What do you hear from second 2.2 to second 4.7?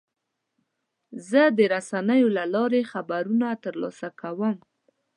له لارې خبرونه ترلاسه کوم.